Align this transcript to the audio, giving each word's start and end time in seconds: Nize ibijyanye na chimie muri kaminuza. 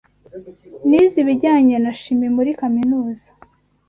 Nize 0.87 1.15
ibijyanye 1.23 1.75
na 1.83 1.91
chimie 1.99 2.27
muri 2.37 2.51
kaminuza. 2.59 3.29